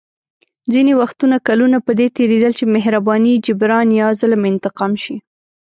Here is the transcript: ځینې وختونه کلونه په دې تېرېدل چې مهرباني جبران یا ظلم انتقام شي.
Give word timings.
ځینې 0.73 0.93
وختونه 1.01 1.37
کلونه 1.47 1.77
په 1.85 1.91
دې 1.99 2.07
تېرېدل 2.17 2.51
چې 2.59 2.65
مهرباني 2.75 3.33
جبران 3.45 3.87
یا 4.01 4.07
ظلم 4.19 4.41
انتقام 4.51 4.93
شي. 5.03 5.15